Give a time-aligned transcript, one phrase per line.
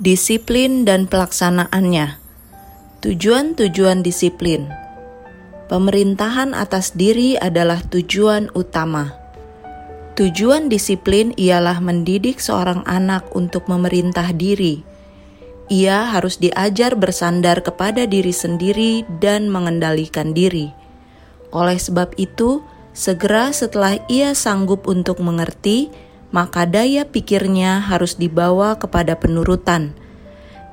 [0.00, 2.16] Disiplin dan pelaksanaannya.
[3.04, 4.64] Tujuan-tujuan disiplin.
[5.68, 9.12] Pemerintahan atas diri adalah tujuan utama.
[10.16, 14.80] Tujuan disiplin ialah mendidik seorang anak untuk memerintah diri.
[15.68, 20.72] Ia harus diajar bersandar kepada diri sendiri dan mengendalikan diri.
[21.52, 22.64] Oleh sebab itu,
[22.96, 25.92] segera setelah ia sanggup untuk mengerti,
[26.30, 29.94] maka daya pikirnya harus dibawa kepada penurutan.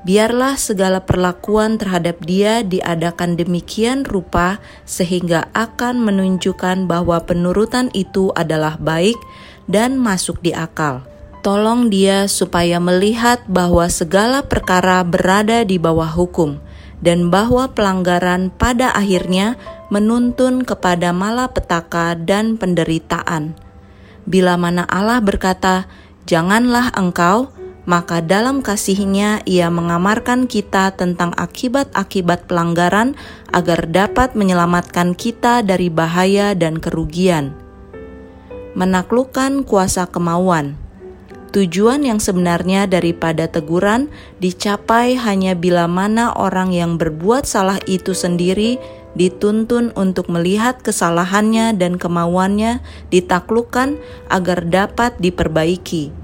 [0.06, 8.78] Biarlah segala perlakuan terhadap dia diadakan demikian rupa sehingga akan menunjukkan bahwa penurutan itu adalah
[8.78, 9.18] baik
[9.66, 11.02] dan masuk di akal.
[11.42, 16.62] Tolong dia supaya melihat bahwa segala perkara berada di bawah hukum
[16.98, 19.58] dan bahwa pelanggaran pada akhirnya
[19.90, 23.67] menuntun kepada malapetaka dan penderitaan
[24.28, 25.88] Bila mana Allah berkata,
[26.28, 27.48] "Janganlah engkau,"
[27.88, 33.16] maka dalam kasihnya ia mengamarkan kita tentang akibat-akibat pelanggaran
[33.48, 37.56] agar dapat menyelamatkan kita dari bahaya dan kerugian.
[38.76, 40.76] Menaklukkan kuasa kemauan.
[41.48, 48.76] Tujuan yang sebenarnya daripada teguran dicapai hanya bila mana orang yang berbuat salah itu sendiri
[49.18, 52.78] dituntun untuk melihat kesalahannya dan kemauannya
[53.10, 53.98] ditaklukkan
[54.30, 56.14] agar dapat diperbaiki.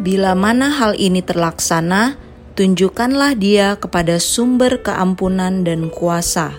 [0.00, 2.16] Bila mana hal ini terlaksana,
[2.54, 6.56] tunjukkanlah dia kepada sumber keampunan dan kuasa.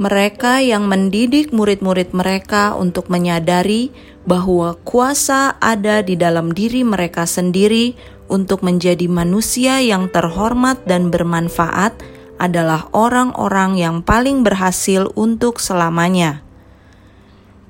[0.00, 3.92] Mereka yang mendidik murid-murid mereka untuk menyadari
[4.24, 7.92] bahwa kuasa ada di dalam diri mereka sendiri
[8.32, 12.00] untuk menjadi manusia yang terhormat dan bermanfaat
[12.40, 16.40] adalah orang-orang yang paling berhasil untuk selamanya.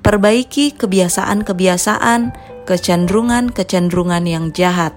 [0.01, 2.33] Perbaiki kebiasaan-kebiasaan,
[2.63, 4.95] kecenderungan-kecenderungan yang jahat.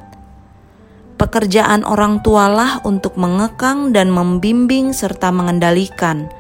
[1.18, 6.30] Pekerjaan orang tualah untuk mengekang dan membimbing serta mengendalikan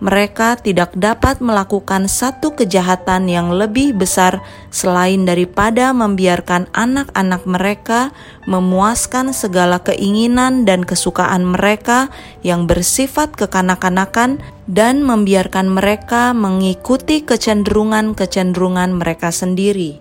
[0.00, 4.40] mereka tidak dapat melakukan satu kejahatan yang lebih besar
[4.72, 8.10] selain daripada membiarkan anak-anak mereka
[8.48, 12.08] memuaskan segala keinginan dan kesukaan mereka
[12.40, 20.00] yang bersifat kekanak-kanakan dan membiarkan mereka mengikuti kecenderungan-kecenderungan mereka sendiri.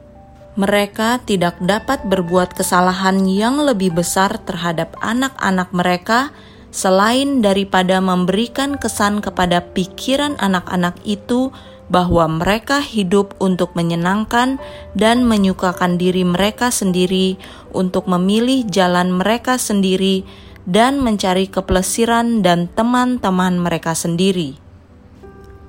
[0.60, 6.36] Mereka tidak dapat berbuat kesalahan yang lebih besar terhadap anak-anak mereka
[6.70, 11.50] selain daripada memberikan kesan kepada pikiran anak-anak itu
[11.90, 14.62] bahwa mereka hidup untuk menyenangkan
[14.94, 17.42] dan menyukakan diri mereka sendiri,
[17.74, 20.22] untuk memilih jalan mereka sendiri,
[20.70, 24.62] dan mencari keplesiran dan teman-teman mereka sendiri.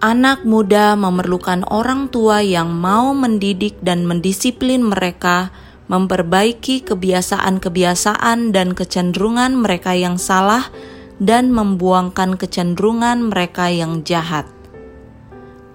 [0.00, 5.52] Anak muda memerlukan orang tua yang mau mendidik dan mendisiplin mereka,
[5.88, 10.68] memperbaiki kebiasaan-kebiasaan dan kecenderungan mereka yang salah
[11.20, 14.48] dan membuangkan kecenderungan mereka yang jahat.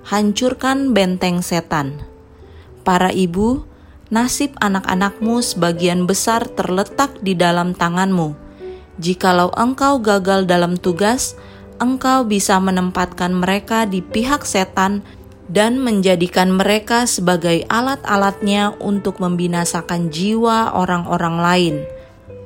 [0.09, 2.01] Hancurkan benteng setan.
[2.81, 3.66] Para ibu,
[4.09, 8.34] nasib anak-anakmu sebagian besar terletak di dalam tanganmu.
[8.97, 11.38] Jikalau engkau gagal dalam tugas,
[11.78, 15.05] engkau bisa menempatkan mereka di pihak setan
[15.45, 21.75] dan menjadikan mereka sebagai alat-alatnya untuk membinasakan jiwa orang-orang lain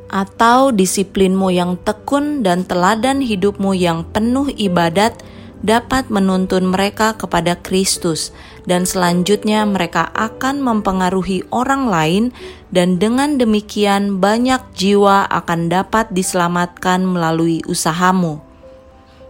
[0.10, 5.16] atau disiplinmu yang tekun dan teladan hidupmu yang penuh ibadat
[5.60, 8.32] dapat menuntun mereka kepada Kristus,
[8.64, 12.24] dan selanjutnya mereka akan mempengaruhi orang lain,
[12.72, 18.40] dan dengan demikian banyak jiwa akan dapat diselamatkan melalui usahamu.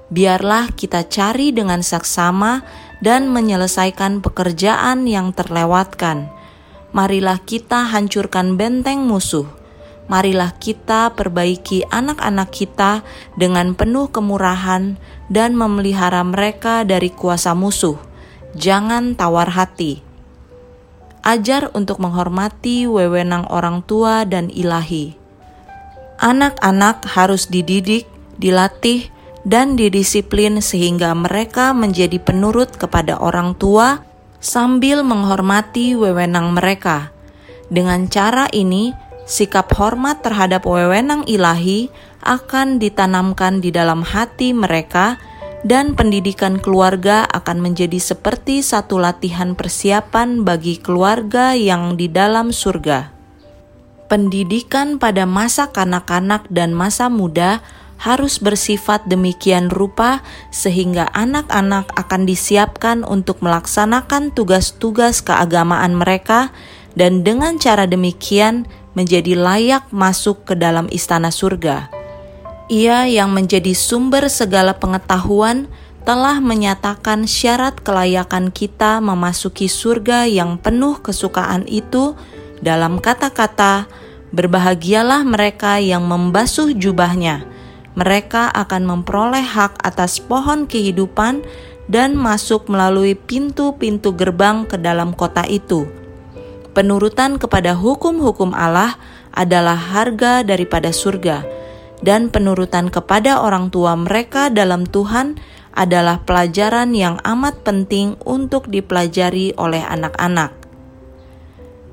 [0.10, 2.66] Biarlah kita cari dengan saksama
[3.02, 6.34] dan menyelesaikan pekerjaan yang terlewatkan.
[6.90, 9.59] Marilah kita hancurkan benteng musuh
[10.10, 13.06] marilah kita perbaiki anak-anak kita
[13.38, 14.98] dengan penuh kemurahan
[15.30, 17.96] dan memelihara mereka dari kuasa musuh.
[18.58, 20.02] Jangan tawar hati.
[21.22, 25.14] Ajar untuk menghormati wewenang orang tua dan ilahi.
[26.20, 28.10] Anak-anak harus dididik,
[28.42, 29.14] dilatih,
[29.48, 34.04] dan didisiplin sehingga mereka menjadi penurut kepada orang tua
[34.44, 37.14] sambil menghormati wewenang mereka.
[37.70, 38.92] Dengan cara ini,
[39.30, 41.94] sikap hormat terhadap wewenang ilahi
[42.26, 45.22] akan ditanamkan di dalam hati mereka,
[45.62, 53.12] dan pendidikan keluarga akan menjadi seperti satu latihan persiapan bagi keluarga yang di dalam surga.
[54.10, 57.62] Pendidikan pada masa kanak-kanak dan masa muda
[58.00, 66.50] harus bersifat demikian rupa sehingga anak-anak akan disiapkan untuk melaksanakan tugas-tugas keagamaan mereka,
[66.96, 71.90] dan dengan cara demikian menjadi layak masuk ke dalam istana surga.
[72.70, 75.66] Ia yang menjadi sumber segala pengetahuan
[76.06, 82.14] telah menyatakan syarat kelayakan kita memasuki surga yang penuh kesukaan itu
[82.62, 83.90] dalam kata-kata,
[84.34, 87.46] "Berbahagialah mereka yang membasuh jubahnya,
[87.98, 91.42] mereka akan memperoleh hak atas pohon kehidupan
[91.90, 95.99] dan masuk melalui pintu-pintu gerbang ke dalam kota itu."
[96.80, 98.96] Penurutan kepada hukum-hukum Allah
[99.36, 101.44] adalah harga daripada surga
[102.00, 105.36] dan penurutan kepada orang tua mereka dalam Tuhan
[105.76, 110.56] adalah pelajaran yang amat penting untuk dipelajari oleh anak-anak.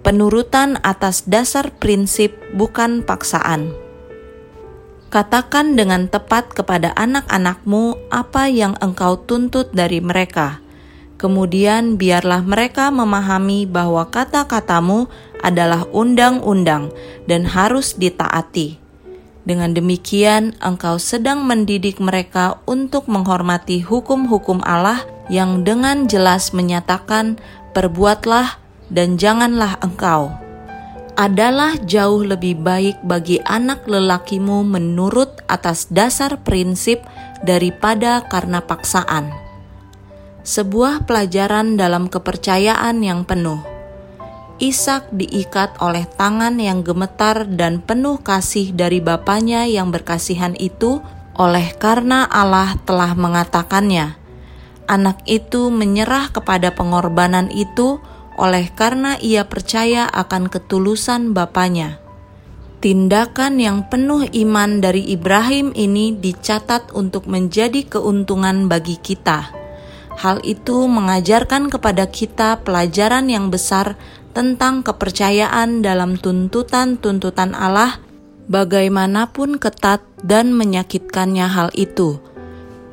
[0.06, 3.74] Penurutan atas dasar prinsip bukan paksaan.
[5.10, 10.62] Katakan dengan tepat kepada anak-anakmu apa yang engkau tuntut dari mereka.
[11.16, 15.08] Kemudian biarlah mereka memahami bahwa kata-katamu
[15.40, 16.92] adalah undang-undang
[17.24, 18.86] dan harus ditaati
[19.46, 27.38] dengan demikian, engkau sedang mendidik mereka untuk menghormati hukum-hukum Allah yang dengan jelas menyatakan,
[27.70, 28.58] "Perbuatlah
[28.90, 30.34] dan janganlah engkau."
[31.14, 37.06] Adalah jauh lebih baik bagi anak lelakimu menurut atas dasar prinsip
[37.46, 39.45] daripada karena paksaan.
[40.46, 43.76] Sebuah pelajaran dalam kepercayaan yang penuh
[44.56, 51.04] Ishak diikat oleh tangan yang gemetar dan penuh kasih dari bapaknya yang berkasihan itu
[51.36, 54.16] oleh karena Allah telah mengatakannya.
[54.88, 58.00] Anak itu menyerah kepada pengorbanan itu
[58.40, 62.00] oleh karena ia percaya akan ketulusan bapaknya.
[62.80, 69.55] Tindakan yang penuh iman dari Ibrahim ini dicatat untuk menjadi keuntungan bagi kita.
[70.16, 74.00] Hal itu mengajarkan kepada kita pelajaran yang besar
[74.32, 78.00] tentang kepercayaan dalam tuntutan-tuntutan Allah,
[78.48, 82.16] bagaimanapun ketat dan menyakitkannya hal itu.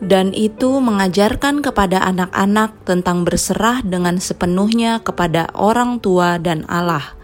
[0.03, 7.15] Dan itu mengajarkan kepada anak-anak tentang berserah dengan sepenuhnya kepada orang tua dan Allah.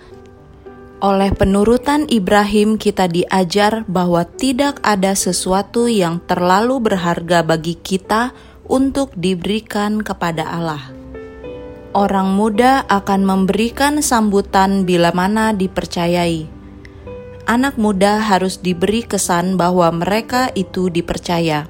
[1.00, 8.36] Oleh penurutan Ibrahim, kita diajar bahwa tidak ada sesuatu yang terlalu berharga bagi kita
[8.70, 10.94] untuk diberikan kepada Allah.
[11.98, 16.46] Orang muda akan memberikan sambutan bila mana dipercayai.
[17.50, 21.66] Anak muda harus diberi kesan bahwa mereka itu dipercaya.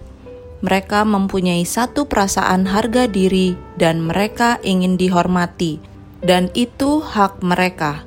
[0.60, 5.80] Mereka mempunyai satu perasaan harga diri, dan mereka ingin dihormati,
[6.20, 8.04] dan itu hak mereka.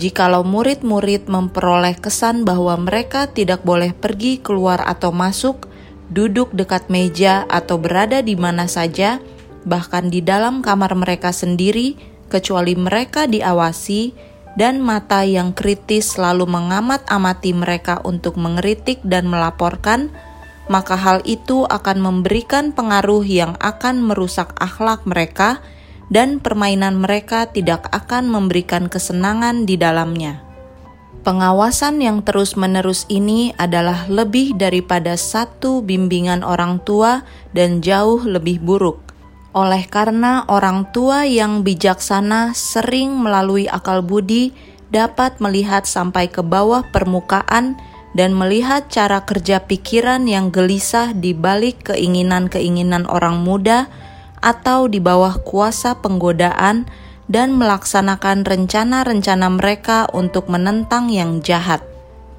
[0.00, 5.68] Jikalau murid-murid memperoleh kesan bahwa mereka tidak boleh pergi keluar atau masuk,
[6.12, 9.20] duduk dekat meja, atau berada di mana saja,
[9.64, 11.96] bahkan di dalam kamar mereka sendiri,
[12.28, 14.12] kecuali mereka diawasi,
[14.54, 20.14] dan mata yang kritis selalu mengamat-amati mereka untuk mengeritik dan melaporkan,
[20.70, 25.60] maka hal itu akan memberikan pengaruh yang akan merusak akhlak mereka,
[26.12, 30.53] dan permainan mereka tidak akan memberikan kesenangan di dalamnya.
[31.24, 37.24] Pengawasan yang terus-menerus ini adalah lebih daripada satu bimbingan orang tua
[37.56, 39.00] dan jauh lebih buruk.
[39.56, 44.52] Oleh karena orang tua yang bijaksana sering melalui akal budi
[44.92, 47.80] dapat melihat sampai ke bawah permukaan
[48.12, 53.88] dan melihat cara kerja pikiran yang gelisah di balik keinginan-keinginan orang muda
[54.44, 56.84] atau di bawah kuasa penggodaan
[57.28, 61.80] dan melaksanakan rencana-rencana mereka untuk menentang yang jahat.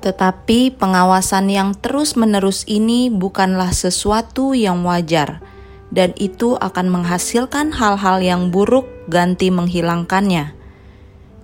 [0.06, 5.42] Tetapi pengawasan yang terus-menerus ini bukanlah sesuatu yang wajar
[5.89, 10.54] dan itu akan menghasilkan hal-hal yang buruk ganti menghilangkannya.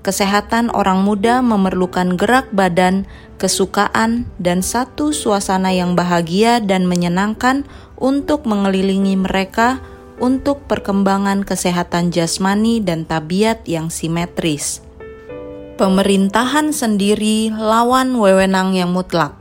[0.02, 3.06] Kesehatan orang muda memerlukan gerak badan,
[3.38, 7.70] kesukaan, dan satu suasana yang bahagia dan menyenangkan
[8.02, 9.78] untuk mengelilingi mereka
[10.22, 14.86] untuk perkembangan kesehatan jasmani dan tabiat yang simetris.
[15.82, 19.34] Pemerintahan sendiri lawan wewenang yang mutlak.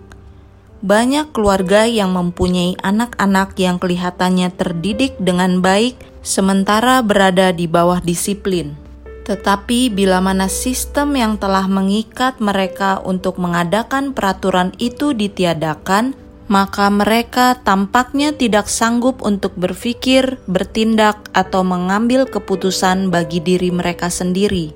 [0.81, 8.81] Banyak keluarga yang mempunyai anak-anak yang kelihatannya terdidik dengan baik, sementara berada di bawah disiplin.
[9.29, 16.17] Tetapi bila mana sistem yang telah mengikat mereka untuk mengadakan peraturan itu ditiadakan,
[16.51, 24.75] maka mereka tampaknya tidak sanggup untuk berpikir, bertindak, atau mengambil keputusan bagi diri mereka sendiri.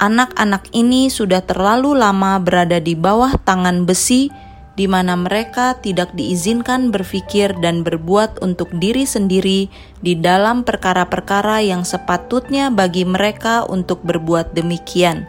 [0.00, 4.32] Anak-anak ini sudah terlalu lama berada di bawah tangan besi
[4.72, 9.68] di mana mereka tidak diizinkan berpikir dan berbuat untuk diri sendiri
[10.00, 15.28] di dalam perkara-perkara yang sepatutnya bagi mereka untuk berbuat demikian.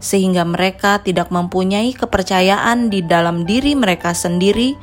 [0.00, 4.74] Sehingga mereka tidak mempunyai kepercayaan di dalam diri mereka sendiri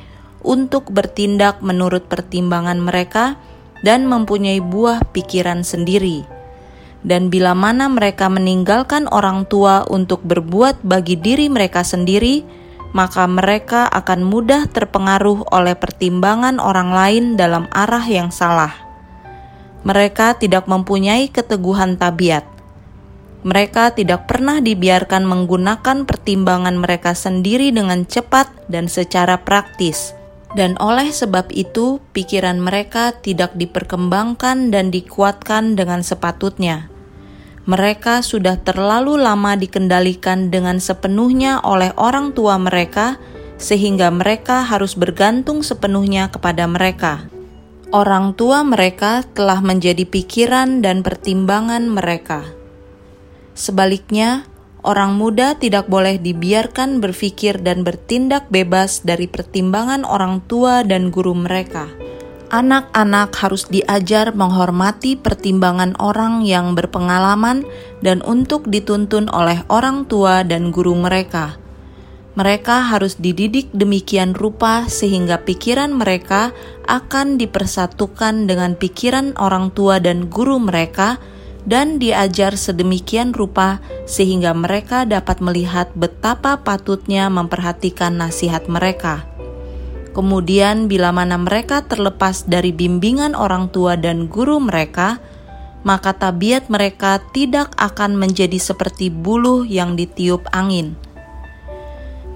[0.46, 3.34] untuk bertindak menurut pertimbangan mereka
[3.82, 6.22] dan mempunyai buah pikiran sendiri.
[7.02, 12.42] Dan bila mana mereka meninggalkan orang tua untuk berbuat bagi diri mereka sendiri,
[12.90, 18.74] maka mereka akan mudah terpengaruh oleh pertimbangan orang lain dalam arah yang salah.
[19.86, 22.57] Mereka tidak mempunyai keteguhan tabiat.
[23.46, 30.18] Mereka tidak pernah dibiarkan menggunakan pertimbangan mereka sendiri dengan cepat dan secara praktis
[30.56, 36.88] dan oleh sebab itu pikiran mereka tidak diperkembangkan dan dikuatkan dengan sepatutnya.
[37.68, 43.20] Mereka sudah terlalu lama dikendalikan dengan sepenuhnya oleh orang tua mereka,
[43.60, 47.28] sehingga mereka harus bergantung sepenuhnya kepada mereka.
[47.92, 52.57] Orang tua mereka telah menjadi pikiran dan pertimbangan mereka.
[53.58, 54.46] Sebaliknya,
[54.86, 61.34] Orang muda tidak boleh dibiarkan berpikir dan bertindak bebas dari pertimbangan orang tua dan guru
[61.34, 61.90] mereka.
[62.48, 67.66] Anak-anak harus diajar menghormati pertimbangan orang yang berpengalaman
[68.00, 71.60] dan untuk dituntun oleh orang tua dan guru mereka.
[72.38, 76.54] Mereka harus dididik demikian rupa sehingga pikiran mereka
[76.86, 81.20] akan dipersatukan dengan pikiran orang tua dan guru mereka
[81.68, 89.28] dan diajar sedemikian rupa sehingga mereka dapat melihat betapa patutnya memperhatikan nasihat mereka.
[90.16, 95.20] Kemudian, bila mana mereka terlepas dari bimbingan orang tua dan guru mereka,
[95.86, 100.98] maka tabiat mereka tidak akan menjadi seperti buluh yang ditiup angin.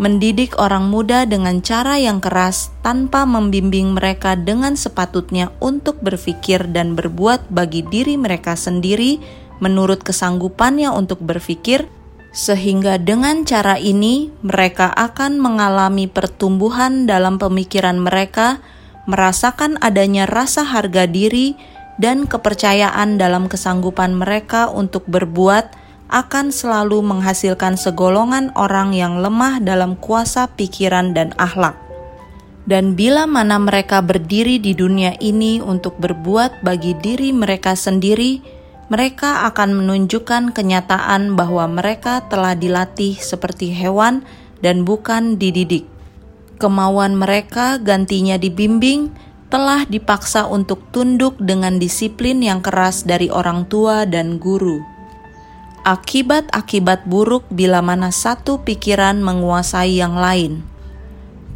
[0.00, 6.96] Mendidik orang muda dengan cara yang keras tanpa membimbing mereka dengan sepatutnya untuk berpikir dan
[6.96, 9.20] berbuat bagi diri mereka sendiri
[9.60, 11.86] menurut kesanggupannya untuk berpikir,
[12.32, 18.64] sehingga dengan cara ini mereka akan mengalami pertumbuhan dalam pemikiran mereka,
[19.04, 21.54] merasakan adanya rasa harga diri
[22.00, 25.81] dan kepercayaan dalam kesanggupan mereka untuk berbuat
[26.12, 31.74] akan selalu menghasilkan segolongan orang yang lemah dalam kuasa pikiran dan akhlak.
[32.68, 38.38] Dan bila mana mereka berdiri di dunia ini untuk berbuat bagi diri mereka sendiri,
[38.86, 44.20] mereka akan menunjukkan kenyataan bahwa mereka telah dilatih seperti hewan
[44.60, 45.88] dan bukan dididik.
[46.60, 49.10] Kemauan mereka gantinya dibimbing,
[49.50, 54.91] telah dipaksa untuk tunduk dengan disiplin yang keras dari orang tua dan guru.
[55.82, 60.62] Akibat-akibat buruk bila mana satu pikiran menguasai yang lain.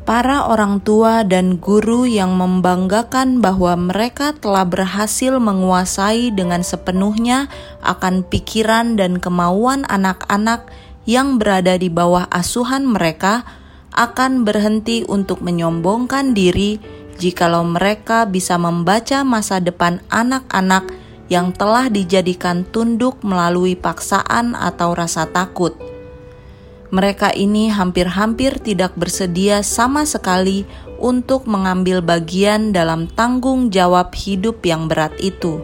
[0.03, 7.47] Para orang tua dan guru yang membanggakan bahwa mereka telah berhasil menguasai dengan sepenuhnya
[7.87, 10.75] akan pikiran dan kemauan anak-anak
[11.07, 13.47] yang berada di bawah asuhan mereka
[13.95, 16.83] akan berhenti untuk menyombongkan diri
[17.23, 25.27] jikalau mereka bisa membaca masa depan anak-anak yang telah dijadikan tunduk melalui paksaan atau rasa
[25.31, 25.75] takut
[26.91, 30.63] mereka ini hampir-hampir tidak bersedia sama sekali
[31.03, 35.61] untuk mengambil bagian dalam tanggung jawab hidup yang berat itu.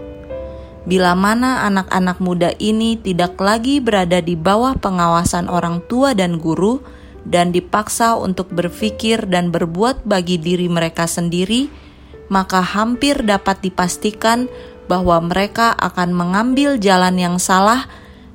[0.82, 6.82] Bila mana anak-anak muda ini tidak lagi berada di bawah pengawasan orang tua dan guru,
[7.22, 11.70] dan dipaksa untuk berpikir dan berbuat bagi diri mereka sendiri,
[12.26, 14.50] maka hampir dapat dipastikan
[14.86, 17.86] bahwa mereka akan mengambil jalan yang salah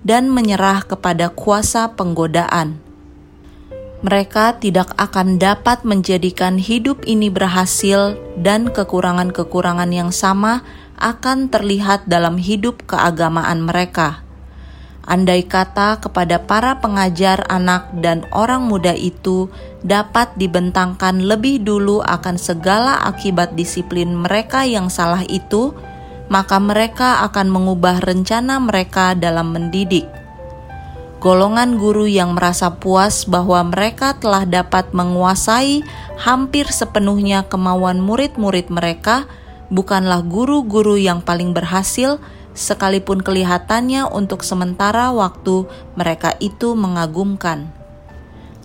[0.03, 2.79] dan menyerah kepada kuasa penggodaan.
[4.05, 10.61] Mereka tidak akan dapat menjadikan hidup ini berhasil, dan kekurangan-kekurangan yang sama
[11.01, 14.21] akan terlihat dalam hidup keagamaan mereka.
[15.07, 19.47] Andai kata kepada para pengajar anak dan orang muda itu
[19.79, 25.71] dapat dibentangkan lebih dulu akan segala akibat disiplin mereka yang salah itu,
[26.27, 30.07] maka mereka akan mengubah rencana mereka dalam mendidik.
[31.17, 35.81] Golongan guru yang merasa puas bahwa mereka telah dapat menguasai
[36.21, 39.25] hampir sepenuhnya kemauan murid-murid mereka
[39.73, 42.21] bukanlah guru-guru yang paling berhasil,
[42.57, 47.69] sekalipun kelihatannya untuk sementara waktu mereka itu mengagumkan.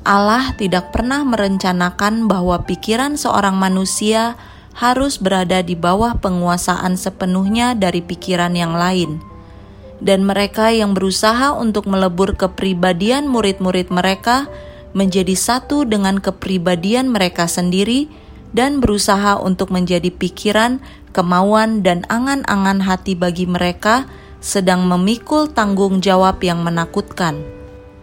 [0.02, 4.34] Allah tidak pernah merencanakan bahwa pikiran seorang manusia
[4.72, 9.20] harus berada di bawah penguasaan sepenuhnya dari pikiran yang lain.
[10.02, 14.50] Dan mereka yang berusaha untuk melebur kepribadian murid-murid mereka
[14.92, 18.10] menjadi satu dengan kepribadian mereka sendiri
[18.52, 20.82] dan berusaha untuk menjadi pikiran,
[21.16, 24.04] kemauan, dan angan-angan hati bagi mereka
[24.42, 27.40] sedang memikul tanggung jawab yang menakutkan.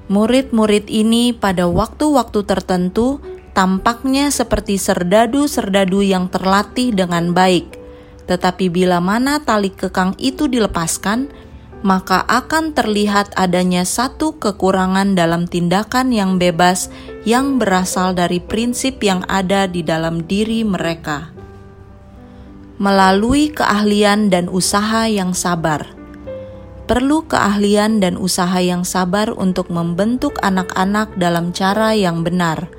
[0.09, 3.21] Murid-murid ini pada waktu-waktu tertentu
[3.59, 7.75] tampaknya seperti serdadu-serdadu yang terlatih dengan baik.
[8.23, 11.27] Tetapi bila mana tali kekang itu dilepaskan,
[11.83, 16.87] maka akan terlihat adanya satu kekurangan dalam tindakan yang bebas
[17.27, 21.35] yang berasal dari prinsip yang ada di dalam diri mereka.
[22.79, 25.99] Melalui keahlian dan usaha yang sabar
[26.87, 32.78] perlu keahlian dan usaha yang sabar untuk membentuk anak-anak dalam cara yang benar,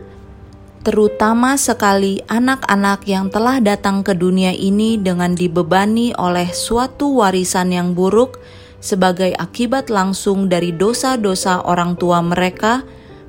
[0.81, 7.93] terutama sekali anak-anak yang telah datang ke dunia ini dengan dibebani oleh suatu warisan yang
[7.93, 8.41] buruk
[8.81, 12.81] sebagai akibat langsung dari dosa-dosa orang tua mereka,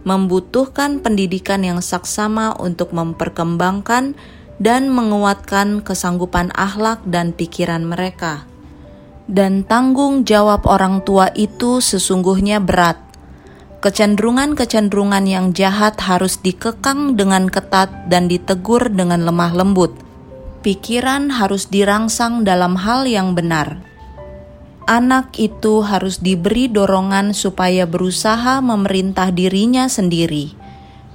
[0.08, 4.16] membutuhkan pendidikan yang saksama untuk memperkembangkan
[4.64, 8.48] dan menguatkan kesanggupan akhlak dan pikiran mereka
[9.32, 13.00] dan tanggung jawab orang tua itu sesungguhnya berat.
[13.82, 19.98] Kecenderungan-kecenderungan yang jahat harus dikekang dengan ketat dan ditegur dengan lemah lembut.
[20.62, 23.82] Pikiran harus dirangsang dalam hal yang benar.
[24.86, 30.54] Anak itu harus diberi dorongan supaya berusaha memerintah dirinya sendiri,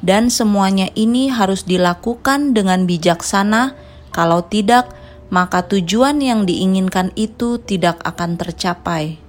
[0.03, 3.79] dan semuanya ini harus dilakukan dengan bijaksana.
[4.11, 4.91] Kalau tidak,
[5.31, 9.26] maka tujuan yang diinginkan itu tidak akan tercapai.